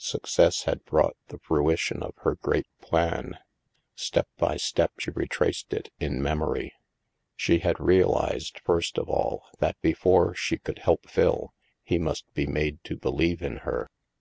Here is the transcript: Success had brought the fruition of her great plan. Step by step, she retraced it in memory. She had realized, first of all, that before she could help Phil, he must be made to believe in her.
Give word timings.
Success 0.00 0.64
had 0.64 0.82
brought 0.84 1.16
the 1.28 1.38
fruition 1.38 2.02
of 2.02 2.12
her 2.22 2.34
great 2.34 2.66
plan. 2.80 3.38
Step 3.94 4.26
by 4.36 4.56
step, 4.56 4.90
she 4.98 5.12
retraced 5.12 5.72
it 5.72 5.92
in 6.00 6.20
memory. 6.20 6.72
She 7.36 7.60
had 7.60 7.78
realized, 7.78 8.58
first 8.64 8.98
of 8.98 9.08
all, 9.08 9.46
that 9.60 9.80
before 9.80 10.34
she 10.34 10.58
could 10.58 10.80
help 10.80 11.08
Phil, 11.08 11.54
he 11.84 12.00
must 12.00 12.28
be 12.34 12.48
made 12.48 12.82
to 12.82 12.96
believe 12.96 13.42
in 13.42 13.58
her. 13.58 13.88